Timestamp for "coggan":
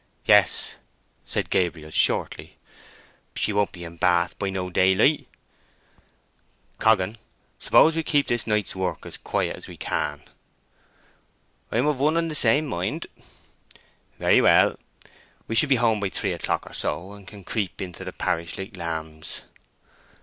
6.79-7.19